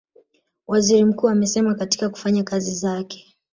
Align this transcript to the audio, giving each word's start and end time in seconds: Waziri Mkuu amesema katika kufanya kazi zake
Waziri 0.67 1.05
Mkuu 1.05 1.29
amesema 1.29 1.75
katika 1.75 2.09
kufanya 2.09 2.43
kazi 2.43 2.75
zake 2.75 3.37